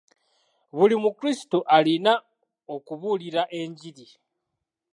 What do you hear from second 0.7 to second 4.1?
Buli mukrisitu alina okubuulira enjiri.